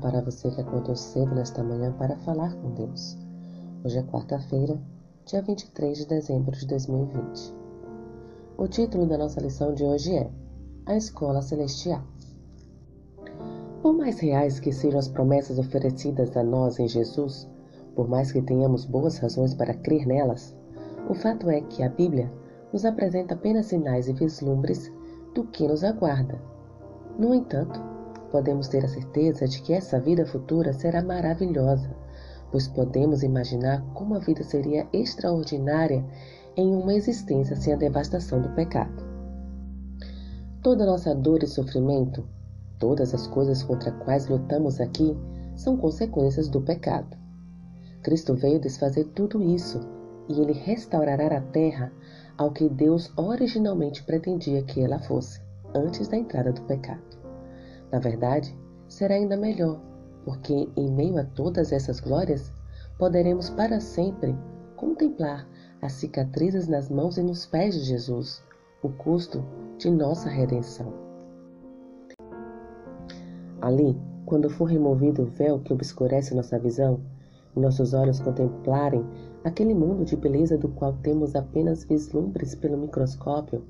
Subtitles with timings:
[0.00, 3.18] Para você que acordou cedo nesta manhã para falar com Deus.
[3.82, 4.80] Hoje é quarta-feira,
[5.26, 7.54] dia 23 de dezembro de 2020.
[8.56, 10.30] O título da nossa lição de hoje é
[10.86, 12.02] A Escola Celestial.
[13.82, 17.48] Por mais reais que sejam as promessas oferecidas a nós em Jesus,
[17.96, 20.54] por mais que tenhamos boas razões para crer nelas,
[21.08, 22.30] o fato é que a Bíblia
[22.72, 24.92] nos apresenta apenas sinais e vislumbres
[25.34, 26.40] do que nos aguarda.
[27.18, 27.97] No entanto,
[28.30, 31.90] podemos ter a certeza de que essa vida futura será maravilhosa,
[32.50, 36.04] pois podemos imaginar como a vida seria extraordinária
[36.56, 39.06] em uma existência sem a devastação do pecado.
[40.62, 42.26] Toda nossa dor e sofrimento,
[42.78, 45.16] todas as coisas contra quais lutamos aqui,
[45.54, 47.16] são consequências do pecado.
[48.02, 49.80] Cristo veio desfazer tudo isso
[50.28, 51.92] e ele restaurará a terra
[52.36, 55.40] ao que Deus originalmente pretendia que ela fosse,
[55.74, 57.18] antes da entrada do pecado.
[57.90, 58.56] Na verdade,
[58.86, 59.80] será ainda melhor,
[60.24, 62.52] porque em meio a todas essas glórias,
[62.98, 64.36] poderemos para sempre
[64.76, 65.48] contemplar
[65.80, 68.42] as cicatrizes nas mãos e nos pés de Jesus,
[68.82, 69.44] o custo
[69.78, 70.92] de nossa redenção.
[73.60, 77.00] Ali, quando for removido o véu que obscurece nossa visão,
[77.56, 79.04] e nossos olhos contemplarem
[79.42, 83.64] aquele mundo de beleza do qual temos apenas vislumbres pelo microscópio,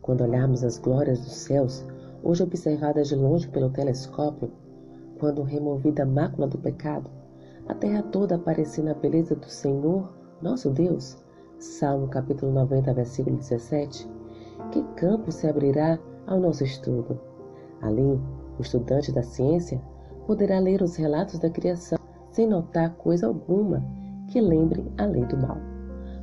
[0.00, 1.84] quando olharmos as glórias dos céus,
[2.22, 4.50] hoje observadas de longe pelo telescópio,
[5.18, 7.10] quando removida a mácula do pecado,
[7.68, 11.16] a terra toda aparecer na beleza do Senhor, nosso Deus.
[11.58, 14.08] Salmo capítulo 90, versículo 17.
[14.70, 17.20] Que campo se abrirá ao nosso estudo?
[17.80, 18.20] Ali,
[18.58, 19.80] o estudante da ciência
[20.26, 21.98] poderá ler os relatos da criação
[22.30, 23.84] sem notar coisa alguma
[24.28, 25.58] que lembre a lei do mal.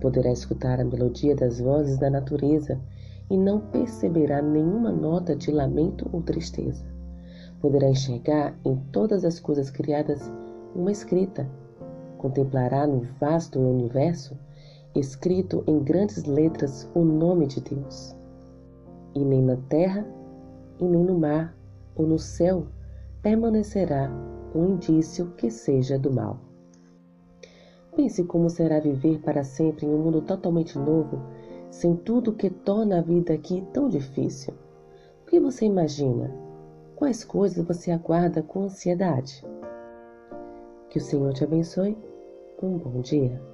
[0.00, 2.80] Poderá escutar a melodia das vozes da natureza
[3.30, 6.84] e não perceberá nenhuma nota de lamento ou tristeza.
[7.60, 10.30] Poderá enxergar em todas as coisas criadas
[10.74, 11.48] uma escrita.
[12.18, 14.36] Contemplará no vasto universo,
[14.94, 18.16] escrito em grandes letras, o nome de Deus.
[19.14, 20.06] E nem na terra,
[20.78, 21.54] e nem no mar,
[21.94, 22.66] ou no céu
[23.22, 24.10] permanecerá
[24.54, 26.38] um indício que seja do mal.
[27.94, 31.20] Pense como será viver para sempre em um mundo totalmente novo
[31.72, 34.52] sem tudo que torna a vida aqui tão difícil?
[35.22, 36.30] O que você imagina?
[36.94, 39.42] Quais coisas você aguarda com ansiedade?
[40.90, 41.96] Que o Senhor te abençoe.
[42.62, 43.51] Um bom dia.